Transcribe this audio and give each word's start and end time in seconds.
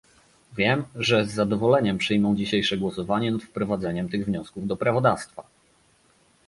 Wiem, 0.57 0.83
że 0.95 1.25
z 1.25 1.31
zadowoleniem 1.33 1.97
przyjmą 1.97 2.35
dzisiejsze 2.35 2.77
głosowanie 2.77 3.31
nad 3.31 3.43
wprowadzeniem 3.43 4.09
tych 4.09 4.25
wniosków 4.25 4.67
do 4.67 4.77
prawodawstwa 4.77 5.43